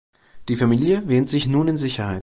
[0.49, 2.19] Die Familie wähnt sich nun in Sicherheit.